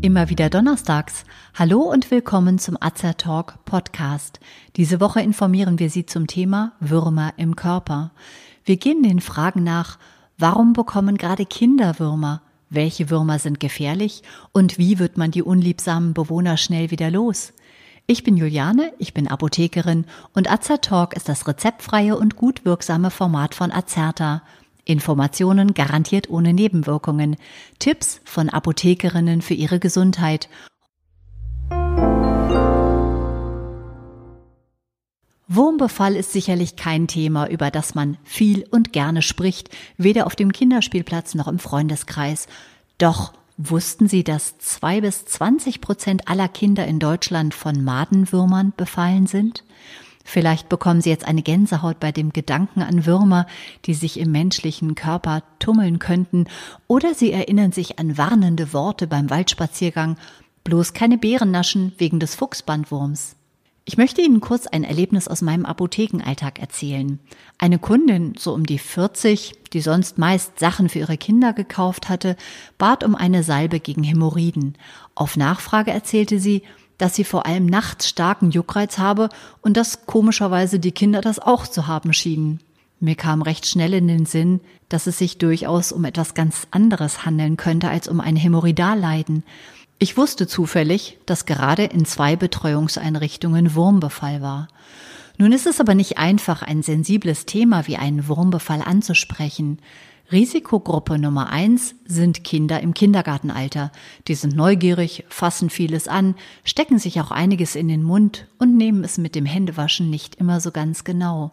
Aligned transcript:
Immer 0.00 0.30
wieder 0.30 0.48
donnerstags. 0.48 1.24
Hallo 1.54 1.82
und 1.82 2.10
willkommen 2.10 2.58
zum 2.58 2.78
Azer 2.80 3.16
Talk 3.16 3.64
Podcast. 3.64 4.40
Diese 4.76 5.00
Woche 5.00 5.20
informieren 5.20 5.78
wir 5.78 5.90
Sie 5.90 6.06
zum 6.06 6.26
Thema 6.26 6.72
Würmer 6.80 7.34
im 7.36 7.56
Körper. 7.56 8.12
Wir 8.64 8.78
gehen 8.78 9.02
den 9.02 9.20
Fragen 9.20 9.64
nach, 9.64 9.98
warum 10.38 10.72
bekommen 10.72 11.18
gerade 11.18 11.46
Kinder 11.46 11.98
Würmer? 11.98 12.42
Welche 12.70 13.10
Würmer 13.10 13.38
sind 13.38 13.60
gefährlich? 13.60 14.22
Und 14.52 14.78
wie 14.78 14.98
wird 14.98 15.18
man 15.18 15.30
die 15.30 15.42
unliebsamen 15.42 16.14
Bewohner 16.14 16.56
schnell 16.56 16.90
wieder 16.90 17.10
los? 17.10 17.52
Ich 18.10 18.24
bin 18.24 18.38
Juliane, 18.38 18.94
ich 18.98 19.12
bin 19.12 19.28
Apothekerin 19.28 20.06
und 20.32 20.50
Azer 20.50 20.80
Talk 20.80 21.14
ist 21.14 21.28
das 21.28 21.46
rezeptfreie 21.46 22.16
und 22.16 22.36
gut 22.36 22.64
wirksame 22.64 23.10
Format 23.10 23.54
von 23.54 23.70
Azerta. 23.70 24.40
Informationen 24.86 25.74
garantiert 25.74 26.30
ohne 26.30 26.54
Nebenwirkungen. 26.54 27.36
Tipps 27.78 28.22
von 28.24 28.48
Apothekerinnen 28.48 29.42
für 29.42 29.52
ihre 29.52 29.78
Gesundheit. 29.78 30.48
Wurmbefall 35.46 36.16
ist 36.16 36.32
sicherlich 36.32 36.76
kein 36.76 37.08
Thema, 37.08 37.46
über 37.50 37.70
das 37.70 37.94
man 37.94 38.16
viel 38.24 38.66
und 38.70 38.94
gerne 38.94 39.20
spricht, 39.20 39.68
weder 39.98 40.24
auf 40.24 40.34
dem 40.34 40.52
Kinderspielplatz 40.52 41.34
noch 41.34 41.46
im 41.46 41.58
Freundeskreis. 41.58 42.46
Doch 42.96 43.34
wussten 43.58 44.08
Sie, 44.08 44.24
dass 44.24 44.56
zwei 44.58 45.00
bis 45.00 45.26
zwanzig 45.26 45.80
Prozent 45.80 46.28
aller 46.28 46.48
Kinder 46.48 46.86
in 46.86 47.00
Deutschland 47.00 47.52
von 47.52 47.84
Madenwürmern 47.84 48.72
befallen 48.76 49.26
sind? 49.26 49.64
Vielleicht 50.24 50.68
bekommen 50.68 51.00
Sie 51.00 51.10
jetzt 51.10 51.26
eine 51.26 51.42
Gänsehaut 51.42 52.00
bei 52.00 52.12
dem 52.12 52.32
Gedanken 52.32 52.82
an 52.82 53.06
Würmer, 53.06 53.46
die 53.86 53.94
sich 53.94 54.20
im 54.20 54.30
menschlichen 54.30 54.94
Körper 54.94 55.42
tummeln 55.58 55.98
könnten, 55.98 56.46
oder 56.86 57.14
Sie 57.14 57.32
erinnern 57.32 57.72
sich 57.72 57.98
an 57.98 58.16
warnende 58.16 58.72
Worte 58.72 59.06
beim 59.06 59.30
Waldspaziergang, 59.30 60.16
bloß 60.64 60.92
keine 60.92 61.16
Beeren 61.16 61.50
naschen 61.50 61.92
wegen 61.96 62.20
des 62.20 62.34
Fuchsbandwurms. 62.34 63.37
Ich 63.88 63.96
möchte 63.96 64.20
Ihnen 64.20 64.42
kurz 64.42 64.66
ein 64.66 64.84
Erlebnis 64.84 65.28
aus 65.28 65.40
meinem 65.40 65.64
Apothekenalltag 65.64 66.58
erzählen. 66.58 67.18
Eine 67.56 67.78
Kundin, 67.78 68.34
so 68.38 68.52
um 68.52 68.66
die 68.66 68.78
40, 68.78 69.54
die 69.72 69.80
sonst 69.80 70.18
meist 70.18 70.58
Sachen 70.58 70.90
für 70.90 70.98
ihre 70.98 71.16
Kinder 71.16 71.54
gekauft 71.54 72.10
hatte, 72.10 72.36
bat 72.76 73.02
um 73.02 73.14
eine 73.14 73.42
Salbe 73.42 73.80
gegen 73.80 74.02
Hämorrhoiden. 74.02 74.76
Auf 75.14 75.38
Nachfrage 75.38 75.90
erzählte 75.90 76.38
sie, 76.38 76.64
dass 76.98 77.14
sie 77.14 77.24
vor 77.24 77.46
allem 77.46 77.64
nachts 77.64 78.10
starken 78.10 78.50
Juckreiz 78.50 78.98
habe 78.98 79.30
und 79.62 79.78
dass 79.78 80.04
komischerweise 80.04 80.78
die 80.80 80.92
Kinder 80.92 81.22
das 81.22 81.38
auch 81.38 81.66
zu 81.66 81.86
haben 81.86 82.12
schienen. 82.12 82.60
Mir 83.00 83.14
kam 83.14 83.40
recht 83.40 83.64
schnell 83.64 83.94
in 83.94 84.06
den 84.06 84.26
Sinn, 84.26 84.60
dass 84.90 85.06
es 85.06 85.16
sich 85.16 85.38
durchaus 85.38 85.92
um 85.92 86.04
etwas 86.04 86.34
ganz 86.34 86.66
anderes 86.72 87.24
handeln 87.24 87.56
könnte 87.56 87.88
als 87.88 88.06
um 88.06 88.20
ein 88.20 88.36
Hämorrhoidalleiden. 88.36 89.44
Ich 90.00 90.16
wusste 90.16 90.46
zufällig, 90.46 91.18
dass 91.26 91.44
gerade 91.44 91.84
in 91.84 92.04
zwei 92.04 92.36
Betreuungseinrichtungen 92.36 93.74
Wurmbefall 93.74 94.40
war. 94.40 94.68
Nun 95.38 95.50
ist 95.50 95.66
es 95.66 95.80
aber 95.80 95.94
nicht 95.94 96.18
einfach, 96.18 96.62
ein 96.62 96.82
sensibles 96.82 97.46
Thema 97.46 97.88
wie 97.88 97.96
einen 97.96 98.28
Wurmbefall 98.28 98.82
anzusprechen. 98.82 99.80
Risikogruppe 100.30 101.18
Nummer 101.18 101.50
eins 101.50 101.96
sind 102.04 102.44
Kinder 102.44 102.80
im 102.80 102.94
Kindergartenalter. 102.94 103.90
Die 104.28 104.34
sind 104.36 104.54
neugierig, 104.54 105.24
fassen 105.28 105.68
vieles 105.68 106.06
an, 106.06 106.36
stecken 106.62 106.98
sich 106.98 107.20
auch 107.20 107.32
einiges 107.32 107.74
in 107.74 107.88
den 107.88 108.02
Mund 108.02 108.46
und 108.58 108.76
nehmen 108.76 109.02
es 109.02 109.18
mit 109.18 109.34
dem 109.34 109.46
Händewaschen 109.46 110.10
nicht 110.10 110.36
immer 110.36 110.60
so 110.60 110.70
ganz 110.70 111.02
genau. 111.02 111.50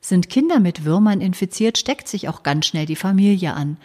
Sind 0.00 0.30
Kinder 0.30 0.60
mit 0.60 0.84
Würmern 0.84 1.20
infiziert, 1.20 1.76
steckt 1.76 2.08
sich 2.08 2.28
auch 2.28 2.42
ganz 2.42 2.66
schnell 2.66 2.86
die 2.86 2.96
Familie 2.96 3.54
an. 3.54 3.78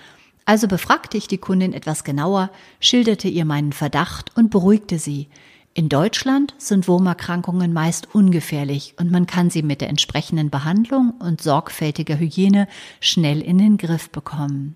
Also 0.49 0.67
befragte 0.67 1.15
ich 1.15 1.27
die 1.27 1.37
Kundin 1.37 1.73
etwas 1.73 2.03
genauer, 2.03 2.49
schilderte 2.79 3.27
ihr 3.27 3.45
meinen 3.45 3.71
Verdacht 3.71 4.35
und 4.35 4.49
beruhigte 4.49 4.97
sie. 4.97 5.27
In 5.75 5.89
Deutschland 5.89 6.55
sind 6.57 6.87
Wurmerkrankungen 6.87 7.71
meist 7.71 8.15
ungefährlich 8.15 8.95
und 8.97 9.11
man 9.11 9.27
kann 9.27 9.51
sie 9.51 9.61
mit 9.61 9.79
der 9.79 9.89
entsprechenden 9.89 10.49
Behandlung 10.49 11.13
und 11.19 11.39
sorgfältiger 11.39 12.17
Hygiene 12.17 12.67
schnell 12.99 13.41
in 13.41 13.59
den 13.59 13.77
Griff 13.77 14.09
bekommen. 14.09 14.75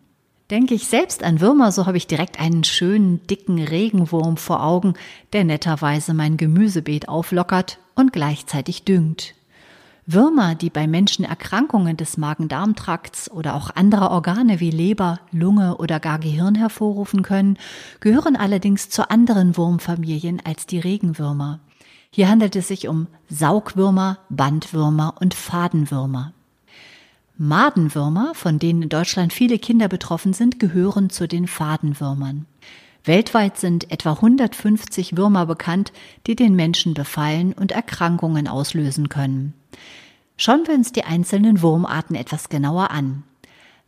Denke 0.51 0.75
ich 0.75 0.85
selbst 0.85 1.23
an 1.23 1.41
Würmer, 1.41 1.71
so 1.71 1.87
habe 1.87 1.97
ich 1.97 2.05
direkt 2.05 2.39
einen 2.39 2.63
schönen, 2.63 3.25
dicken 3.25 3.57
Regenwurm 3.57 4.37
vor 4.37 4.63
Augen, 4.63 4.93
der 5.33 5.43
netterweise 5.43 6.13
mein 6.13 6.37
Gemüsebeet 6.37 7.09
auflockert 7.09 7.79
und 7.95 8.13
gleichzeitig 8.13 8.83
düngt. 8.83 9.33
Würmer, 10.05 10.53
die 10.55 10.69
bei 10.69 10.85
Menschen 10.85 11.23
Erkrankungen 11.23 11.95
des 11.95 12.17
Magen-Darm-Trakts 12.17 13.31
oder 13.31 13.55
auch 13.55 13.69
anderer 13.69 14.11
Organe 14.11 14.59
wie 14.59 14.69
Leber, 14.69 15.19
Lunge 15.31 15.77
oder 15.77 16.01
gar 16.01 16.19
Gehirn 16.19 16.55
hervorrufen 16.55 17.21
können, 17.21 17.57
gehören 18.01 18.35
allerdings 18.35 18.89
zu 18.89 19.09
anderen 19.09 19.55
Wurmfamilien 19.55 20.41
als 20.43 20.65
die 20.65 20.79
Regenwürmer. 20.79 21.59
Hier 22.11 22.29
handelt 22.29 22.55
es 22.57 22.67
sich 22.67 22.89
um 22.89 23.07
Saugwürmer, 23.29 24.19
Bandwürmer 24.29 25.15
und 25.21 25.33
Fadenwürmer. 25.33 26.33
Madenwürmer, 27.37 28.33
von 28.35 28.59
denen 28.59 28.83
in 28.83 28.89
Deutschland 28.89 29.31
viele 29.31 29.57
Kinder 29.57 29.87
betroffen 29.87 30.33
sind, 30.33 30.59
gehören 30.59 31.09
zu 31.09 31.27
den 31.27 31.47
Fadenwürmern. 31.47 32.45
Weltweit 33.05 33.57
sind 33.57 33.91
etwa 33.91 34.13
150 34.13 35.17
Würmer 35.17 35.45
bekannt, 35.45 35.91
die 36.25 36.35
den 36.35 36.55
Menschen 36.55 36.93
befallen 36.93 37.53
und 37.53 37.73
Erkrankungen 37.73 38.47
auslösen 38.47 39.09
können. 39.09 39.53
Schauen 40.37 40.65
wir 40.65 40.73
uns 40.73 40.91
die 40.93 41.03
einzelnen 41.03 41.61
Wurmarten 41.61 42.15
etwas 42.15 42.49
genauer 42.49 42.91
an. 42.91 43.23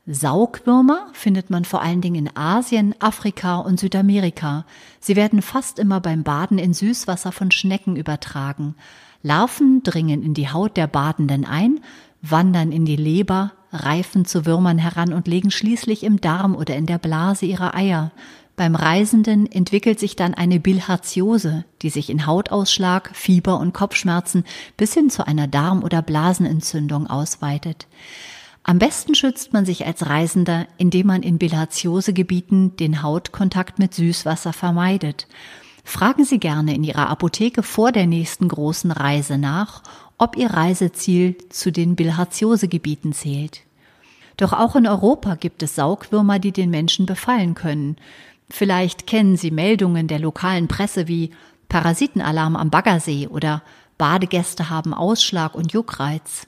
Saugwürmer 0.08 1.08
findet 1.14 1.50
man 1.50 1.66
vor 1.66 1.82
allen 1.82 2.02
Dingen 2.02 2.28
in 2.28 2.38
Asien, 2.38 2.94
Afrika 3.00 3.58
und 3.58 3.80
Südamerika. 3.80 4.66
Sie 5.00 5.16
werden 5.16 5.42
fast 5.42 5.80
immer 5.80 6.00
beim 6.00 6.24
Baden 6.24 6.60
in 6.60 6.76
Süßwasser 6.76 7.32
von 7.32 7.50
Schnecken 7.50 7.96
übertragen. 7.96 8.76
Larven 9.24 9.82
dringen 9.82 10.22
in 10.22 10.36
die 10.36 10.50
Haut 10.50 10.78
der 10.78 10.86
Badenden 10.86 11.46
ein, 11.46 11.80
wandern 12.22 12.72
in 12.72 12.86
die 12.86 12.96
Leber, 12.96 13.54
reifen 13.72 14.26
zu 14.26 14.46
Würmern 14.46 14.78
heran 14.78 15.12
und 15.12 15.28
legen 15.28 15.50
schließlich 15.50 16.04
im 16.04 16.22
Darm 16.22 16.56
oder 16.56 16.76
in 16.76 16.86
der 16.86 17.00
Blase 17.00 17.48
ihre 17.48 17.74
Eier. 17.74 18.12
Beim 18.56 18.76
Reisenden 18.76 19.52
entwickelt 19.52 20.00
sich 20.00 20.16
dann 20.16 20.34
eine 20.34 20.62
Bilharziose, 20.62 21.66
die 21.82 21.90
sich 21.90 22.10
in 22.10 22.26
Hautausschlag, 22.26 23.12
Fieber 23.14 23.60
und 23.60 23.74
Kopfschmerzen 23.74 24.46
bis 24.78 24.94
hin 24.94 25.10
zu 25.10 25.28
einer 25.28 25.48
Darm- 25.48 25.84
oder 25.84 26.02
Blasenentzündung 26.02 27.08
ausweitet. 27.08 27.88
Am 28.64 28.80
besten 28.80 29.14
schützt 29.14 29.52
man 29.52 29.66
sich 29.66 29.86
als 29.86 30.08
Reisender, 30.08 30.68
indem 30.78 31.08
man 31.08 31.22
in 31.22 31.38
Bilharziosegebieten 31.38 32.78
den 32.78 33.04
Hautkontakt 33.04 33.78
mit 33.78 33.94
Süßwasser 33.94 34.54
vermeidet. 34.54 35.28
Fragen 35.84 36.24
Sie 36.24 36.40
gerne 36.40 36.74
in 36.74 36.84
Ihrer 36.84 37.10
Apotheke 37.10 37.62
vor 37.62 37.92
der 37.92 38.08
nächsten 38.08 38.48
großen 38.48 38.90
Reise 38.92 39.38
nach, 39.38 39.84
ob 40.18 40.38
Ihr 40.38 40.50
Reiseziel 40.50 41.38
zu 41.50 41.72
den 41.72 41.96
Bilharziosegebieten 41.96 43.12
zählt. 43.12 43.62
Doch 44.38 44.54
auch 44.54 44.76
in 44.76 44.88
Europa 44.88 45.36
gibt 45.36 45.62
es 45.62 45.76
Saugwürmer, 45.76 46.40
die 46.40 46.52
den 46.52 46.70
Menschen 46.70 47.06
befallen 47.06 47.54
können. 47.54 47.98
Vielleicht 48.50 49.08
kennen 49.08 49.38
Sie 49.38 49.52
Meldungen 49.52 50.08
der 50.08 50.20
lokalen 50.20 50.68
Presse 50.68 51.08
wie 51.08 51.32
Parasitenalarm 51.70 52.56
am 52.56 52.70
Baggersee 52.70 53.28
oder 53.28 53.64
Badegäste 53.98 54.70
haben 54.70 54.94
Ausschlag 54.94 55.56
und 55.56 55.74
Juckreiz. 55.74 56.48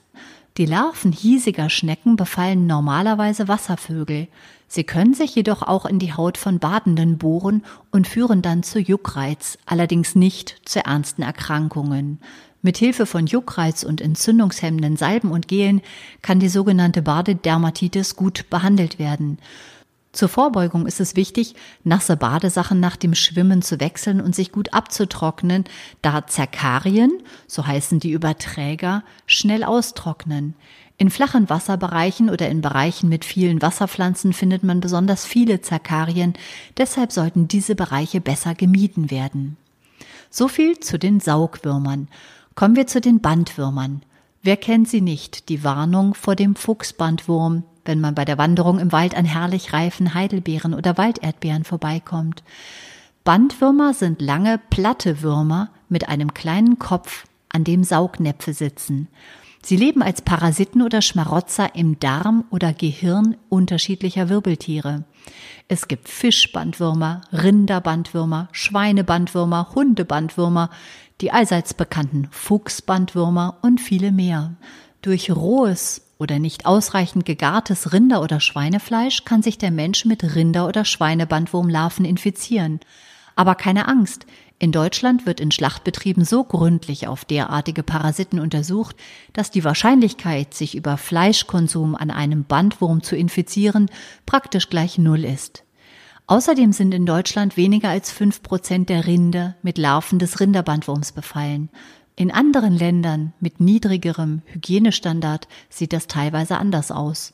Die 0.58 0.66
Larven 0.66 1.12
hiesiger 1.12 1.70
Schnecken 1.70 2.16
befallen 2.16 2.66
normalerweise 2.66 3.48
Wasservögel. 3.48 4.28
Sie 4.66 4.84
können 4.84 5.14
sich 5.14 5.34
jedoch 5.34 5.62
auch 5.62 5.86
in 5.86 5.98
die 5.98 6.12
Haut 6.12 6.36
von 6.36 6.58
Badenden 6.58 7.16
bohren 7.16 7.64
und 7.90 8.08
führen 8.08 8.42
dann 8.42 8.62
zu 8.62 8.80
Juckreiz, 8.80 9.56
allerdings 9.66 10.14
nicht 10.14 10.60
zu 10.64 10.84
ernsten 10.84 11.22
Erkrankungen. 11.22 12.18
Mit 12.60 12.76
Hilfe 12.76 13.06
von 13.06 13.26
Juckreiz 13.26 13.84
und 13.84 14.00
entzündungshemmenden 14.00 14.96
Salben 14.96 15.30
und 15.30 15.46
Gelen 15.46 15.80
kann 16.22 16.40
die 16.40 16.48
sogenannte 16.48 17.02
Badedermatitis 17.02 18.16
gut 18.16 18.50
behandelt 18.50 18.98
werden. 18.98 19.38
Zur 20.12 20.28
Vorbeugung 20.28 20.86
ist 20.86 21.00
es 21.00 21.16
wichtig, 21.16 21.54
nasse 21.84 22.16
Badesachen 22.16 22.80
nach 22.80 22.96
dem 22.96 23.14
Schwimmen 23.14 23.60
zu 23.60 23.78
wechseln 23.78 24.20
und 24.20 24.34
sich 24.34 24.52
gut 24.52 24.72
abzutrocknen, 24.72 25.64
da 26.00 26.26
Zerkarien, 26.26 27.12
so 27.46 27.66
heißen 27.66 28.00
die 28.00 28.12
Überträger, 28.12 29.04
schnell 29.26 29.64
austrocknen. 29.64 30.54
In 30.96 31.10
flachen 31.10 31.48
Wasserbereichen 31.48 32.30
oder 32.30 32.48
in 32.48 32.60
Bereichen 32.60 33.08
mit 33.08 33.24
vielen 33.24 33.62
Wasserpflanzen 33.62 34.32
findet 34.32 34.64
man 34.64 34.80
besonders 34.80 35.24
viele 35.24 35.60
Zerkarien, 35.60 36.32
deshalb 36.76 37.12
sollten 37.12 37.46
diese 37.46 37.76
Bereiche 37.76 38.20
besser 38.20 38.54
gemieden 38.54 39.10
werden. 39.10 39.56
So 40.30 40.48
viel 40.48 40.80
zu 40.80 40.98
den 40.98 41.20
Saugwürmern. 41.20 42.08
Kommen 42.54 42.76
wir 42.76 42.86
zu 42.86 43.00
den 43.00 43.20
Bandwürmern. 43.20 44.02
Wer 44.42 44.56
kennt 44.56 44.88
sie 44.88 45.00
nicht, 45.00 45.48
die 45.48 45.62
Warnung 45.62 46.14
vor 46.14 46.34
dem 46.34 46.56
Fuchsbandwurm, 46.56 47.62
wenn 47.88 48.00
man 48.00 48.14
bei 48.14 48.24
der 48.24 48.38
Wanderung 48.38 48.78
im 48.78 48.92
Wald 48.92 49.16
an 49.16 49.24
herrlich 49.24 49.72
reifen 49.72 50.14
Heidelbeeren 50.14 50.74
oder 50.74 50.96
Walderdbeeren 50.98 51.64
vorbeikommt. 51.64 52.44
Bandwürmer 53.24 53.94
sind 53.94 54.22
lange, 54.22 54.60
platte 54.70 55.22
Würmer 55.22 55.70
mit 55.88 56.08
einem 56.08 56.34
kleinen 56.34 56.78
Kopf, 56.78 57.24
an 57.48 57.64
dem 57.64 57.82
Saugnäpfe 57.82 58.52
sitzen. 58.52 59.08
Sie 59.62 59.76
leben 59.76 60.02
als 60.02 60.22
Parasiten 60.22 60.82
oder 60.82 61.02
Schmarotzer 61.02 61.74
im 61.74 61.98
Darm 61.98 62.44
oder 62.50 62.72
Gehirn 62.72 63.36
unterschiedlicher 63.48 64.28
Wirbeltiere. 64.28 65.04
Es 65.66 65.88
gibt 65.88 66.08
Fischbandwürmer, 66.08 67.22
Rinderbandwürmer, 67.32 68.48
Schweinebandwürmer, 68.52 69.74
Hundebandwürmer, 69.74 70.70
die 71.20 71.32
allseits 71.32 71.74
bekannten 71.74 72.28
Fuchsbandwürmer 72.30 73.58
und 73.62 73.80
viele 73.80 74.12
mehr. 74.12 74.54
Durch 75.02 75.30
rohes 75.30 76.07
oder 76.18 76.38
nicht 76.38 76.66
ausreichend 76.66 77.24
gegartes 77.24 77.92
Rinder- 77.92 78.22
oder 78.22 78.40
Schweinefleisch 78.40 79.24
kann 79.24 79.42
sich 79.42 79.58
der 79.58 79.70
Mensch 79.70 80.04
mit 80.04 80.34
Rinder- 80.34 80.66
oder 80.66 80.84
Schweinebandwurmlarven 80.84 82.04
infizieren. 82.04 82.80
Aber 83.36 83.54
keine 83.54 83.86
Angst, 83.86 84.26
in 84.58 84.72
Deutschland 84.72 85.24
wird 85.24 85.38
in 85.38 85.52
Schlachtbetrieben 85.52 86.24
so 86.24 86.42
gründlich 86.42 87.06
auf 87.06 87.24
derartige 87.24 87.84
Parasiten 87.84 88.40
untersucht, 88.40 88.96
dass 89.32 89.52
die 89.52 89.62
Wahrscheinlichkeit, 89.62 90.54
sich 90.54 90.74
über 90.74 90.96
Fleischkonsum 90.96 91.94
an 91.94 92.10
einem 92.10 92.42
Bandwurm 92.44 93.04
zu 93.04 93.14
infizieren, 93.14 93.88
praktisch 94.26 94.68
gleich 94.68 94.98
Null 94.98 95.24
ist. 95.24 95.62
Außerdem 96.26 96.72
sind 96.72 96.92
in 96.92 97.06
Deutschland 97.06 97.56
weniger 97.56 97.90
als 97.90 98.10
fünf 98.10 98.42
Prozent 98.42 98.88
der 98.88 99.06
Rinder 99.06 99.54
mit 99.62 99.78
Larven 99.78 100.18
des 100.18 100.40
Rinderbandwurms 100.40 101.12
befallen. 101.12 101.70
In 102.18 102.32
anderen 102.32 102.72
Ländern 102.72 103.32
mit 103.38 103.60
niedrigerem 103.60 104.42
Hygienestandard 104.46 105.46
sieht 105.70 105.92
das 105.92 106.08
teilweise 106.08 106.58
anders 106.58 106.90
aus. 106.90 107.32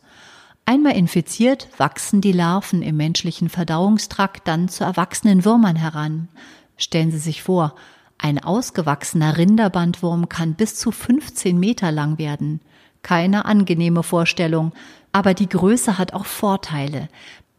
Einmal 0.66 0.94
infiziert, 0.94 1.68
wachsen 1.78 2.20
die 2.20 2.32
Larven 2.32 2.82
im 2.82 2.98
menschlichen 2.98 3.48
Verdauungstrakt 3.48 4.46
dann 4.46 4.68
zu 4.68 4.84
erwachsenen 4.84 5.46
Würmern 5.46 5.76
heran. 5.76 6.28
Stellen 6.76 7.10
Sie 7.10 7.18
sich 7.18 7.42
vor, 7.42 7.74
ein 8.18 8.44
ausgewachsener 8.44 9.38
Rinderbandwurm 9.38 10.28
kann 10.28 10.52
bis 10.52 10.76
zu 10.76 10.90
15 10.90 11.58
Meter 11.58 11.90
lang 11.90 12.18
werden. 12.18 12.60
Keine 13.00 13.46
angenehme 13.46 14.02
Vorstellung, 14.02 14.74
aber 15.12 15.32
die 15.32 15.48
Größe 15.48 15.96
hat 15.96 16.12
auch 16.12 16.26
Vorteile. 16.26 17.08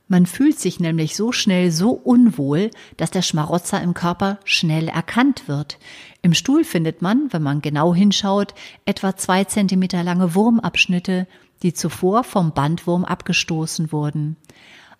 Man 0.07 0.27
fühlt 0.27 0.59
sich 0.59 0.79
nämlich 0.79 1.15
so 1.15 1.31
schnell 1.31 1.71
so 1.71 1.89
unwohl, 1.89 2.69
dass 2.97 3.09
der 3.09 3.23
Schmarotzer 3.23 3.81
im 3.81 3.95
Körper 3.95 4.37
schnell 4.43 4.87
erkannt 4.87 5.47
wird. 5.47 5.79
Im 6.25 6.33
Stuhl 6.33 6.63
findet 6.63 7.03
man, 7.03 7.27
wenn 7.29 7.43
man 7.43 7.61
genau 7.61 7.93
hinschaut, 7.93 8.55
etwa 8.85 9.15
zwei 9.15 9.43
Zentimeter 9.43 10.01
lange 10.01 10.33
Wurmabschnitte, 10.33 11.27
die 11.61 11.71
zuvor 11.71 12.23
vom 12.23 12.51
Bandwurm 12.51 13.05
abgestoßen 13.05 13.91
wurden. 13.91 14.35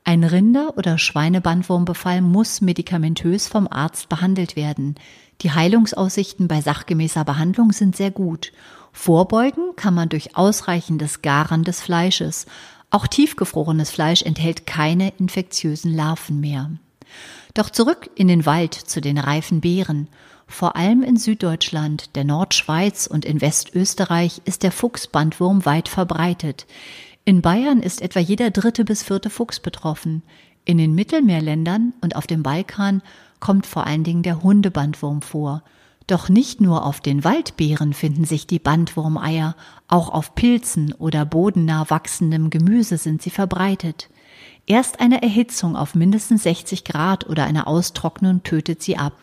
Ein 0.04 0.24
Rinder- 0.24 0.78
oder 0.78 1.00
Schweinebandwurmbefall 1.00 2.22
muss 2.22 2.62
medikamentös 2.62 3.48
vom 3.48 3.68
Arzt 3.68 4.08
behandelt 4.08 4.56
werden. 4.56 4.94
Die 5.42 5.50
Heilungsaussichten 5.50 6.48
bei 6.48 6.62
sachgemäßer 6.62 7.26
Behandlung 7.26 7.72
sind 7.72 7.96
sehr 7.96 8.12
gut. 8.12 8.52
Vorbeugen 8.92 9.76
kann 9.76 9.96
man 9.96 10.10
durch 10.10 10.38
ausreichendes 10.38 11.24
Garen 11.24 11.64
des 11.64 11.82
Fleisches. 11.82 12.46
Auch 12.92 13.08
tiefgefrorenes 13.08 13.90
Fleisch 13.90 14.22
enthält 14.22 14.68
keine 14.68 15.12
infektiösen 15.18 15.92
Larven 15.92 16.40
mehr. 16.40 16.70
Doch 17.56 17.72
zurück 17.72 18.12
in 18.14 18.28
den 18.28 18.46
Wald 18.46 18.76
zu 18.76 19.02
den 19.02 19.18
reifen 19.18 19.62
Beeren. 19.62 20.08
Vor 20.48 20.76
allem 20.76 21.02
in 21.04 21.18
Süddeutschland, 21.18 22.16
der 22.16 22.24
Nordschweiz 22.24 23.08
und 23.08 23.26
in 23.26 23.42
Westösterreich 23.42 24.42
ist 24.46 24.64
der 24.64 24.72
Fuchsbandwurm 24.72 25.66
weit 25.66 25.90
verbreitet. 25.90 26.66
In 27.26 27.42
Bayern 27.42 27.82
ist 27.82 28.02
etwa 28.02 28.20
jeder 28.20 28.52
dritte 28.52 28.86
bis 28.86 29.04
vierte 29.04 29.30
Fuchs 29.30 29.60
betroffen. 29.60 30.22
In 30.64 30.78
den 30.78 30.94
Mittelmeerländern 30.94 31.94
und 32.02 32.16
auf 32.16 32.28
dem 32.28 32.44
Balkan 32.44 33.02
kommt 33.40 33.66
vor 33.66 33.88
allen 33.88 34.04
Dingen 34.04 34.24
der 34.24 34.44
Hundebandwurm 34.44 35.22
vor. 35.22 35.64
Doch 36.08 36.30
nicht 36.30 36.62
nur 36.62 36.86
auf 36.86 37.02
den 37.02 37.24
Waldbeeren 37.24 37.94
finden 37.94 38.26
sich 38.26 38.46
die 38.46 38.60
Bandwurmeier, 38.60 39.56
auch 39.88 40.10
auf 40.10 40.36
Pilzen 40.36 40.94
oder 40.94 41.26
bodennah 41.26 41.90
wachsendem 41.90 42.52
Gemüse 42.52 42.98
sind 42.98 43.24
sie 43.24 43.32
verbreitet. 43.32 44.10
Erst 44.68 45.00
eine 45.00 45.24
Erhitzung 45.24 45.76
auf 45.76 45.96
mindestens 45.96 46.44
60 46.44 46.84
Grad 46.84 47.28
oder 47.28 47.46
eine 47.46 47.66
Austrocknung 47.66 48.44
tötet 48.44 48.84
sie 48.84 48.98
ab. 48.98 49.14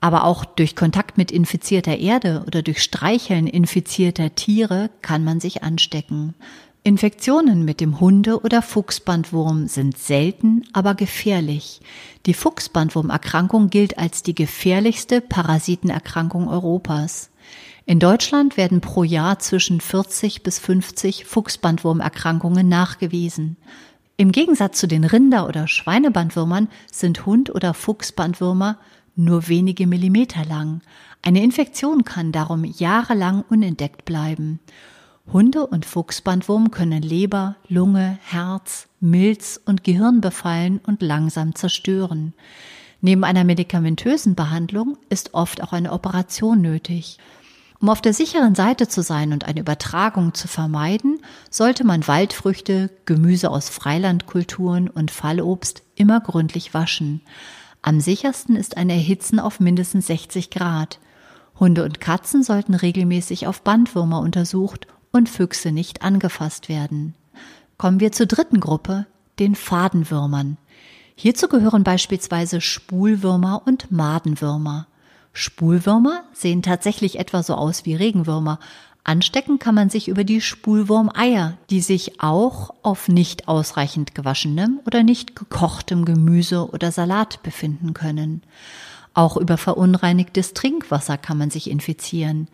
Aber 0.00 0.24
auch 0.24 0.44
durch 0.44 0.76
Kontakt 0.76 1.18
mit 1.18 1.30
infizierter 1.30 1.98
Erde 1.98 2.44
oder 2.46 2.62
durch 2.62 2.82
Streicheln 2.82 3.46
infizierter 3.46 4.34
Tiere 4.34 4.90
kann 5.02 5.24
man 5.24 5.40
sich 5.40 5.62
anstecken. 5.62 6.34
Infektionen 6.82 7.66
mit 7.66 7.80
dem 7.80 8.00
Hunde- 8.00 8.40
oder 8.40 8.62
Fuchsbandwurm 8.62 9.68
sind 9.68 9.98
selten, 9.98 10.64
aber 10.72 10.94
gefährlich. 10.94 11.82
Die 12.24 12.32
Fuchsbandwurmerkrankung 12.32 13.68
gilt 13.68 13.98
als 13.98 14.22
die 14.22 14.34
gefährlichste 14.34 15.20
Parasitenerkrankung 15.20 16.48
Europas. 16.48 17.30
In 17.84 17.98
Deutschland 17.98 18.56
werden 18.56 18.80
pro 18.80 19.04
Jahr 19.04 19.38
zwischen 19.40 19.82
40 19.82 20.42
bis 20.42 20.58
50 20.58 21.26
Fuchsbandwurmerkrankungen 21.26 22.66
nachgewiesen. 22.66 23.58
Im 24.16 24.32
Gegensatz 24.32 24.78
zu 24.78 24.86
den 24.86 25.04
Rinder- 25.04 25.48
oder 25.48 25.68
Schweinebandwürmern 25.68 26.68
sind 26.90 27.26
Hund- 27.26 27.54
oder 27.54 27.74
Fuchsbandwürmer 27.74 28.78
nur 29.24 29.48
wenige 29.48 29.86
Millimeter 29.86 30.44
lang. 30.44 30.80
Eine 31.22 31.42
Infektion 31.42 32.04
kann 32.04 32.32
darum 32.32 32.64
jahrelang 32.64 33.44
unentdeckt 33.48 34.04
bleiben. 34.04 34.60
Hunde- 35.32 35.66
und 35.66 35.86
Fuchsbandwurm 35.86 36.70
können 36.70 37.02
Leber, 37.02 37.56
Lunge, 37.68 38.18
Herz, 38.22 38.88
Milz 39.00 39.60
und 39.64 39.84
Gehirn 39.84 40.20
befallen 40.20 40.80
und 40.84 41.02
langsam 41.02 41.54
zerstören. 41.54 42.34
Neben 43.00 43.24
einer 43.24 43.44
medikamentösen 43.44 44.34
Behandlung 44.34 44.98
ist 45.08 45.34
oft 45.34 45.62
auch 45.62 45.72
eine 45.72 45.92
Operation 45.92 46.60
nötig. 46.60 47.18
Um 47.80 47.88
auf 47.88 48.02
der 48.02 48.12
sicheren 48.12 48.54
Seite 48.54 48.88
zu 48.88 49.02
sein 49.02 49.32
und 49.32 49.46
eine 49.46 49.60
Übertragung 49.60 50.34
zu 50.34 50.48
vermeiden, 50.48 51.18
sollte 51.48 51.84
man 51.84 52.06
Waldfrüchte, 52.06 52.90
Gemüse 53.06 53.50
aus 53.50 53.70
Freilandkulturen 53.70 54.88
und 54.90 55.10
Fallobst 55.10 55.82
immer 55.94 56.20
gründlich 56.20 56.74
waschen. 56.74 57.22
Am 57.82 58.00
sichersten 58.00 58.56
ist 58.56 58.76
ein 58.76 58.90
Erhitzen 58.90 59.40
auf 59.40 59.60
mindestens 59.60 60.06
60 60.08 60.50
Grad. 60.50 60.98
Hunde 61.58 61.84
und 61.84 62.00
Katzen 62.00 62.42
sollten 62.42 62.74
regelmäßig 62.74 63.46
auf 63.46 63.62
Bandwürmer 63.62 64.20
untersucht 64.20 64.86
und 65.12 65.28
Füchse 65.28 65.72
nicht 65.72 66.02
angefasst 66.02 66.68
werden. 66.68 67.14
Kommen 67.78 68.00
wir 68.00 68.12
zur 68.12 68.26
dritten 68.26 68.60
Gruppe, 68.60 69.06
den 69.38 69.54
Fadenwürmern. 69.54 70.58
Hierzu 71.14 71.48
gehören 71.48 71.84
beispielsweise 71.84 72.60
Spulwürmer 72.60 73.62
und 73.66 73.90
Madenwürmer. 73.90 74.86
Spulwürmer 75.32 76.24
sehen 76.32 76.62
tatsächlich 76.62 77.18
etwa 77.18 77.42
so 77.42 77.54
aus 77.54 77.84
wie 77.84 77.94
Regenwürmer. 77.94 78.58
Anstecken 79.04 79.58
kann 79.58 79.74
man 79.74 79.90
sich 79.90 80.08
über 80.08 80.24
die 80.24 80.40
Spulwurmeier, 80.40 81.56
die 81.70 81.80
sich 81.80 82.20
auch 82.20 82.74
auf 82.82 83.08
nicht 83.08 83.48
ausreichend 83.48 84.14
gewaschenem 84.14 84.80
oder 84.86 85.02
nicht 85.02 85.34
gekochtem 85.34 86.04
Gemüse 86.04 86.70
oder 86.70 86.92
Salat 86.92 87.42
befinden 87.42 87.94
können. 87.94 88.42
Auch 89.14 89.36
über 89.36 89.56
verunreinigtes 89.56 90.54
Trinkwasser 90.54 91.18
kann 91.18 91.38
man 91.38 91.50
sich 91.50 91.70
infizieren. 91.70 92.48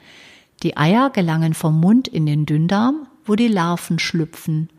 Die 0.62 0.76
Eier 0.76 1.10
gelangen 1.10 1.52
vom 1.52 1.78
Mund 1.80 2.08
in 2.08 2.26
den 2.26 2.46
Dünndarm, 2.46 3.06
wo 3.24 3.34
die 3.34 3.48
Larven 3.48 3.98
schlüpfen. 3.98 4.70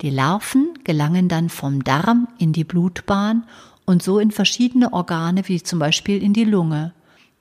Die 0.00 0.10
Larven 0.10 0.78
gelangen 0.84 1.28
dann 1.28 1.48
vom 1.48 1.84
Darm 1.84 2.28
in 2.38 2.52
die 2.52 2.64
Blutbahn 2.64 3.44
und 3.84 4.02
so 4.02 4.18
in 4.18 4.30
verschiedene 4.30 4.92
Organe 4.92 5.46
wie 5.48 5.62
zum 5.62 5.78
Beispiel 5.78 6.22
in 6.22 6.32
die 6.32 6.44
Lunge. 6.44 6.92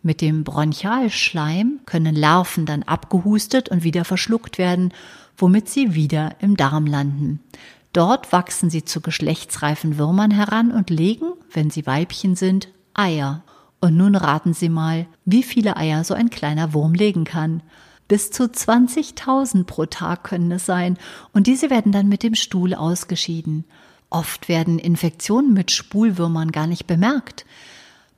Mit 0.06 0.22
dem 0.22 0.44
Bronchialschleim 0.44 1.80
können 1.88 2.14
Larven 2.16 2.68
dann 2.68 2.84
abgehustet 2.84 3.70
und 3.70 3.84
wieder 3.84 4.06
verschluckt 4.06 4.60
werden, 4.60 4.94
womit 5.36 5.68
sie 5.68 5.96
wieder 5.96 6.36
im 6.42 6.56
Darm 6.56 6.86
landen. 6.86 7.40
Dort 7.92 8.32
wachsen 8.32 8.70
sie 8.70 8.86
zu 8.86 9.02
geschlechtsreifen 9.02 9.98
Würmern 9.98 10.30
heran 10.30 10.72
und 10.72 10.92
legen, 10.92 11.26
wenn 11.52 11.72
sie 11.72 11.88
Weibchen 11.88 12.36
sind, 12.36 12.68
Eier. 12.94 13.42
Und 13.82 13.98
nun 13.98 14.16
raten 14.16 14.54
Sie 14.54 14.70
mal, 14.70 15.08
wie 15.26 15.42
viele 15.42 15.76
Eier 15.76 16.04
so 16.04 16.14
ein 16.14 16.30
kleiner 16.30 16.76
Wurm 16.76 16.94
legen 16.94 17.24
kann. 17.24 17.64
Bis 18.08 18.30
zu 18.30 18.44
20.000 18.44 19.64
pro 19.64 19.88
Tag 19.88 20.24
können 20.24 20.52
es 20.52 20.68
sein 20.68 21.00
und 21.34 21.48
diese 21.48 21.72
werden 21.72 21.92
dann 21.92 22.10
mit 22.10 22.22
dem 22.22 22.36
Stuhl 22.36 22.76
ausgeschieden. 22.76 23.66
Oft 24.12 24.50
werden 24.50 24.78
Infektionen 24.78 25.54
mit 25.54 25.72
Spulwürmern 25.72 26.52
gar 26.52 26.68
nicht 26.68 26.86
bemerkt. 26.86 27.48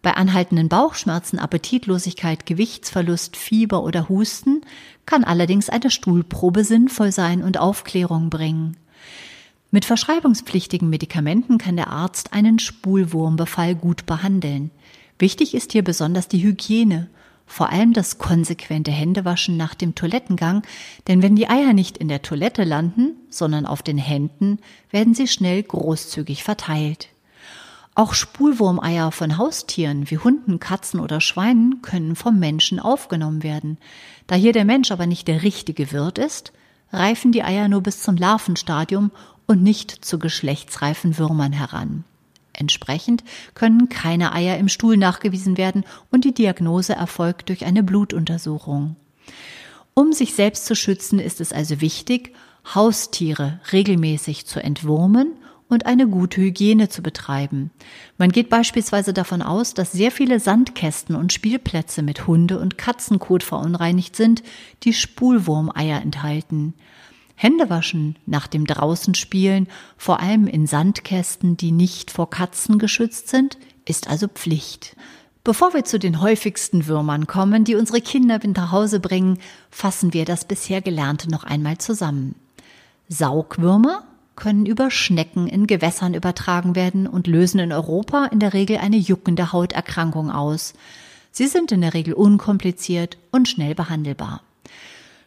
Bei 0.01 0.13
anhaltenden 0.13 0.70
Bauchschmerzen, 0.70 1.39
Appetitlosigkeit, 1.39 2.46
Gewichtsverlust, 2.46 3.36
Fieber 3.36 3.84
oder 3.84 4.10
Husten 4.10 4.62
kann 5.06 5.24
allerdings 5.24 5.70
eine 5.70 5.89
Stuhlprobe 5.89 6.63
sinnvoll 6.63 7.12
sein 7.12 7.44
und 7.44 7.60
Aufklärung 7.60 8.30
bringen. 8.30 8.77
Mit 9.72 9.84
verschreibungspflichtigen 9.86 10.89
Medikamenten 10.89 11.58
kann 11.58 11.75
der 11.75 11.89
Arzt 11.89 12.32
einen 12.32 12.60
Spulwurmbefall 12.60 13.75
gut 13.75 14.06
behandeln. 14.06 14.72
Wichtig 15.20 15.54
ist 15.54 15.74
hier 15.74 15.84
besonders 15.84 16.27
die 16.27 16.42
Hygiene, 16.42 17.10
vor 17.46 17.70
allem 17.70 17.94
das 17.94 18.18
konsequente 18.18 18.92
Händewaschen 18.92 19.58
nach 19.58 19.74
dem 19.74 19.96
Toilettengang, 19.96 20.63
denn 21.08 21.22
wenn 21.22 21.36
die 21.36 21.50
Eier 21.50 21.74
nicht 21.74 21.98
in 21.98 22.08
der 22.08 22.22
Toilette 22.22 22.63
landen, 22.63 23.16
sondern 23.30 23.66
auf 23.66 23.82
den 23.82 23.98
Händen, 23.98 24.60
werden 24.92 25.13
sie 25.13 25.27
schnell 25.27 25.63
großzügig 25.63 26.44
verteilt. 26.44 27.10
Auch 27.98 28.13
Spulwurmeier 28.13 29.12
von 29.12 29.39
Haustieren 29.39 30.08
wie 30.12 30.20
Hunden, 30.20 30.60
Katzen 30.60 31.00
oder 31.00 31.20
Schweinen 31.20 31.82
können 31.82 32.16
vom 32.16 32.38
Menschen 32.38 32.80
aufgenommen 32.80 33.42
werden. 33.42 33.80
Da 34.27 34.36
hier 34.36 34.54
der 34.54 34.66
Mensch 34.66 34.92
aber 34.92 35.08
nicht 35.08 35.27
der 35.27 35.42
richtige 35.42 35.92
Wirt 35.92 36.20
ist, 36.20 36.54
reifen 36.92 37.32
die 37.32 37.42
Eier 37.42 37.68
nur 37.68 37.82
bis 37.82 38.04
zum 38.04 38.16
Larvenstadium 38.16 39.10
und 39.48 39.63
nicht 39.63 40.06
zu 40.06 40.20
geschlechtsreifen 40.20 41.18
Würmern 41.18 41.54
heran. 41.54 42.04
Entsprechend 42.54 43.24
können 43.56 43.89
keine 43.89 44.32
Eier 44.32 44.60
im 44.60 44.70
Stuhl 44.70 44.96
nachgewiesen 44.96 45.58
werden 45.58 45.84
und 46.12 46.24
die 46.24 46.36
Diagnose 46.36 46.94
erfolgt 46.94 47.50
durch 47.50 47.66
eine 47.66 47.82
Blutuntersuchung. 47.82 48.96
Um 49.96 50.13
sich 50.13 50.36
selbst 50.36 50.68
zu 50.68 50.75
schützen, 50.75 51.18
ist 51.18 51.42
es 51.42 51.51
also 51.51 51.82
wichtig, 51.82 52.36
Haustiere 52.75 53.60
regelmäßig 53.72 54.46
zu 54.46 54.62
entwurmen 54.62 55.34
und 55.70 55.86
eine 55.86 56.08
gute 56.08 56.42
Hygiene 56.42 56.90
zu 56.90 57.02
betreiben. 57.02 57.72
Man 58.18 58.32
geht 58.32 58.50
beispielsweise 58.50 59.14
davon 59.14 59.42
aus, 59.42 59.74
dass 59.74 59.92
sehr 59.92 60.12
viele 60.12 60.40
Sandkästen 60.40 61.16
und 61.16 61.34
Spielplätze 61.34 62.02
mit 62.02 62.28
Hunde- 62.28 62.60
und 62.60 62.78
Katzenkot 62.78 63.44
verunreinigt 63.44 64.16
sind, 64.16 64.44
die 64.84 64.94
Spulwurmeier 64.94 66.02
enthalten. 66.02 66.74
Händewaschen 67.36 68.18
nach 68.26 68.48
dem 68.48 68.66
Draußenspielen, 68.66 69.68
vor 69.96 70.20
allem 70.20 70.48
in 70.48 70.66
Sandkästen, 70.66 71.56
die 71.56 71.72
nicht 71.72 72.10
vor 72.10 72.30
Katzen 72.30 72.80
geschützt 72.80 73.28
sind, 73.28 73.58
ist 73.86 74.10
also 74.10 74.28
Pflicht. 74.28 74.96
Bevor 75.44 75.74
wir 75.74 75.86
zu 75.86 76.00
den 76.00 76.20
häufigsten 76.20 76.88
Würmern 76.88 77.28
kommen, 77.28 77.64
die 77.64 77.76
unsere 77.76 78.02
Kinder 78.02 78.40
mit 78.44 78.58
nach 78.58 78.72
Hause 78.72 79.00
bringen, 79.00 79.38
fassen 79.70 80.14
wir 80.14 80.26
das 80.26 80.46
bisher 80.46 80.82
Gelernte 80.82 81.30
noch 81.30 81.44
einmal 81.44 81.78
zusammen. 81.78 82.36
Saugwürmer 83.08 84.07
können 84.38 84.65
über 84.65 84.89
Schnecken 84.89 85.48
in 85.48 85.67
Gewässern 85.67 86.13
übertragen 86.13 86.75
werden 86.75 87.08
und 87.08 87.27
lösen 87.27 87.60
in 87.60 87.74
Europa 87.74 88.27
in 88.27 88.39
der 88.39 88.53
Regel 88.53 88.77
eine 88.77 88.96
juckende 88.96 89.51
Hauterkrankung 89.51 90.32
aus. 90.32 90.74
Sie 91.32 91.48
sind 91.48 91.74
in 91.74 91.82
der 91.82 91.94
Regel 91.94 92.13
unkompliziert 92.13 93.17
und 93.32 93.50
schnell 93.50 93.75
behandelbar. 93.75 94.41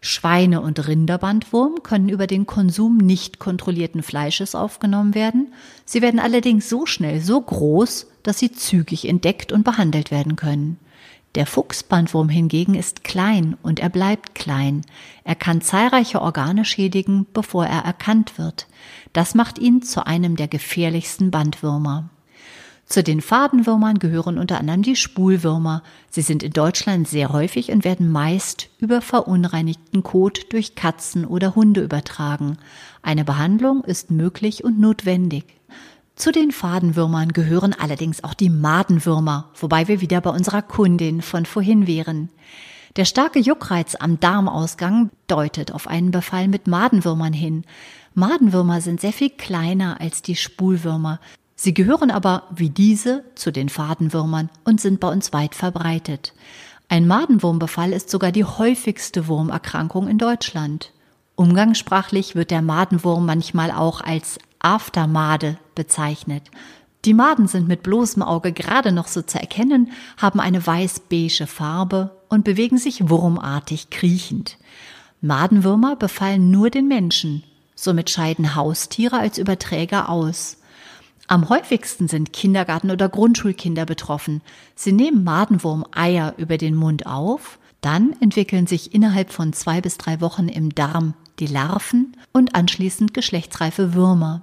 Schweine- 0.00 0.62
und 0.62 0.88
Rinderbandwurm 0.88 1.82
können 1.82 2.08
über 2.08 2.26
den 2.26 2.46
Konsum 2.46 2.96
nicht 2.96 3.38
kontrollierten 3.38 4.02
Fleisches 4.02 4.54
aufgenommen 4.54 5.14
werden. 5.14 5.52
Sie 5.84 6.00
werden 6.00 6.20
allerdings 6.20 6.70
so 6.70 6.86
schnell 6.86 7.20
so 7.20 7.38
groß, 7.38 8.06
dass 8.22 8.38
sie 8.38 8.50
zügig 8.50 9.06
entdeckt 9.06 9.52
und 9.52 9.62
behandelt 9.62 10.10
werden 10.10 10.36
können. 10.36 10.78
Der 11.36 11.46
Fuchsbandwurm 11.46 12.28
hingegen 12.28 12.74
ist 12.74 13.04
klein 13.04 13.56
und 13.62 13.78
er 13.78 13.88
bleibt 13.88 14.34
klein. 14.34 14.82
Er 15.22 15.36
kann 15.36 15.60
zahlreiche 15.60 16.20
Organe 16.20 16.64
schädigen, 16.64 17.26
bevor 17.32 17.66
er 17.66 17.84
erkannt 17.84 18.36
wird. 18.36 18.66
Das 19.12 19.34
macht 19.36 19.58
ihn 19.58 19.82
zu 19.82 20.06
einem 20.06 20.34
der 20.34 20.48
gefährlichsten 20.48 21.30
Bandwürmer. 21.30 22.10
Zu 22.84 23.04
den 23.04 23.20
Fadenwürmern 23.20 24.00
gehören 24.00 24.36
unter 24.36 24.58
anderem 24.58 24.82
die 24.82 24.96
Spulwürmer. 24.96 25.84
Sie 26.08 26.22
sind 26.22 26.42
in 26.42 26.50
Deutschland 26.50 27.06
sehr 27.06 27.28
häufig 27.28 27.70
und 27.70 27.84
werden 27.84 28.10
meist 28.10 28.68
über 28.80 29.00
verunreinigten 29.00 30.02
Kot 30.02 30.52
durch 30.52 30.74
Katzen 30.74 31.24
oder 31.24 31.54
Hunde 31.54 31.82
übertragen. 31.84 32.58
Eine 33.02 33.24
Behandlung 33.24 33.84
ist 33.84 34.10
möglich 34.10 34.64
und 34.64 34.80
notwendig. 34.80 35.44
Zu 36.20 36.32
den 36.32 36.52
Fadenwürmern 36.52 37.32
gehören 37.32 37.72
allerdings 37.72 38.24
auch 38.24 38.34
die 38.34 38.50
Madenwürmer, 38.50 39.48
wobei 39.58 39.88
wir 39.88 40.02
wieder 40.02 40.20
bei 40.20 40.28
unserer 40.28 40.60
Kundin 40.60 41.22
von 41.22 41.46
vorhin 41.46 41.86
wären. 41.86 42.28
Der 42.96 43.06
starke 43.06 43.38
Juckreiz 43.38 43.96
am 43.98 44.20
Darmausgang 44.20 45.08
deutet 45.28 45.72
auf 45.72 45.88
einen 45.88 46.10
Befall 46.10 46.46
mit 46.48 46.66
Madenwürmern 46.66 47.32
hin. 47.32 47.64
Madenwürmer 48.12 48.82
sind 48.82 49.00
sehr 49.00 49.14
viel 49.14 49.30
kleiner 49.30 49.98
als 49.98 50.20
die 50.20 50.36
Spulwürmer. 50.36 51.20
Sie 51.56 51.72
gehören 51.72 52.10
aber 52.10 52.42
wie 52.54 52.68
diese 52.68 53.24
zu 53.34 53.50
den 53.50 53.70
Fadenwürmern 53.70 54.50
und 54.62 54.78
sind 54.78 55.00
bei 55.00 55.08
uns 55.08 55.32
weit 55.32 55.54
verbreitet. 55.54 56.34
Ein 56.90 57.06
Madenwurmbefall 57.06 57.94
ist 57.94 58.10
sogar 58.10 58.30
die 58.30 58.44
häufigste 58.44 59.26
Wurmerkrankung 59.26 60.06
in 60.06 60.18
Deutschland. 60.18 60.92
Umgangssprachlich 61.34 62.34
wird 62.34 62.50
der 62.50 62.60
Madenwurm 62.60 63.24
manchmal 63.24 63.70
auch 63.70 64.02
als 64.02 64.38
Aftermade 64.60 65.58
bezeichnet. 65.74 66.44
Die 67.04 67.14
Maden 67.14 67.48
sind 67.48 67.66
mit 67.66 67.82
bloßem 67.82 68.22
Auge 68.22 68.52
gerade 68.52 68.92
noch 68.92 69.08
so 69.08 69.22
zu 69.22 69.40
erkennen, 69.40 69.90
haben 70.18 70.38
eine 70.38 70.66
weiß-beige 70.66 71.46
Farbe 71.46 72.10
und 72.28 72.44
bewegen 72.44 72.76
sich 72.76 73.08
wurmartig 73.08 73.90
kriechend. 73.90 74.58
Madenwürmer 75.22 75.96
befallen 75.96 76.50
nur 76.50 76.70
den 76.70 76.88
Menschen, 76.88 77.42
somit 77.74 78.10
scheiden 78.10 78.54
Haustiere 78.54 79.18
als 79.18 79.38
Überträger 79.38 80.10
aus. 80.10 80.58
Am 81.26 81.48
häufigsten 81.48 82.08
sind 82.08 82.32
Kindergarten- 82.32 82.90
oder 82.90 83.08
Grundschulkinder 83.08 83.86
betroffen. 83.86 84.42
Sie 84.74 84.92
nehmen 84.92 85.24
Madenwurm-Eier 85.24 86.34
über 86.36 86.58
den 86.58 86.74
Mund 86.74 87.06
auf, 87.06 87.58
dann 87.80 88.14
entwickeln 88.20 88.66
sich 88.66 88.94
innerhalb 88.94 89.32
von 89.32 89.52
zwei 89.52 89.80
bis 89.80 89.96
drei 89.96 90.20
Wochen 90.20 90.48
im 90.48 90.74
Darm 90.74 91.14
die 91.40 91.46
Larven 91.46 92.16
und 92.32 92.54
anschließend 92.54 93.14
geschlechtsreife 93.14 93.94
Würmer. 93.94 94.42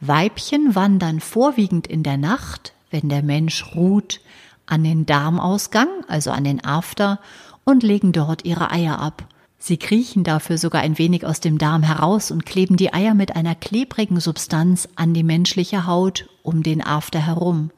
Weibchen 0.00 0.74
wandern 0.74 1.20
vorwiegend 1.20 1.86
in 1.86 2.02
der 2.02 2.16
Nacht, 2.16 2.72
wenn 2.90 3.08
der 3.08 3.22
Mensch 3.22 3.74
ruht, 3.74 4.20
an 4.66 4.82
den 4.82 5.04
Darmausgang, 5.04 5.88
also 6.08 6.30
an 6.30 6.44
den 6.44 6.64
After, 6.64 7.20
und 7.64 7.82
legen 7.82 8.12
dort 8.12 8.44
ihre 8.44 8.70
Eier 8.70 8.98
ab. 8.98 9.24
Sie 9.58 9.76
kriechen 9.76 10.24
dafür 10.24 10.56
sogar 10.56 10.80
ein 10.80 10.96
wenig 10.96 11.26
aus 11.26 11.40
dem 11.40 11.58
Darm 11.58 11.82
heraus 11.82 12.30
und 12.30 12.46
kleben 12.46 12.78
die 12.78 12.94
Eier 12.94 13.12
mit 13.12 13.36
einer 13.36 13.54
klebrigen 13.54 14.18
Substanz 14.18 14.88
an 14.96 15.12
die 15.12 15.22
menschliche 15.22 15.86
Haut 15.86 16.30
um 16.42 16.62
den 16.62 16.82
After 16.82 17.18
herum. 17.18 17.70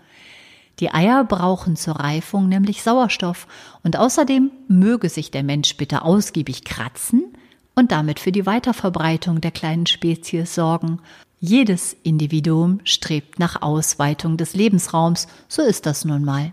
Die 0.78 0.94
Eier 0.94 1.24
brauchen 1.24 1.74
zur 1.74 1.96
Reifung 1.96 2.48
nämlich 2.48 2.82
Sauerstoff 2.82 3.48
und 3.82 3.98
außerdem 3.98 4.52
möge 4.68 5.08
sich 5.08 5.32
der 5.32 5.42
Mensch 5.42 5.76
bitte 5.76 6.02
ausgiebig 6.02 6.64
kratzen, 6.64 7.24
und 7.74 7.92
damit 7.92 8.20
für 8.20 8.32
die 8.32 8.46
Weiterverbreitung 8.46 9.40
der 9.40 9.50
kleinen 9.50 9.86
Spezies 9.86 10.54
sorgen. 10.54 11.00
Jedes 11.40 11.96
Individuum 12.02 12.80
strebt 12.84 13.38
nach 13.38 13.62
Ausweitung 13.62 14.36
des 14.36 14.54
Lebensraums, 14.54 15.26
so 15.48 15.62
ist 15.62 15.86
das 15.86 16.04
nun 16.04 16.24
mal. 16.24 16.52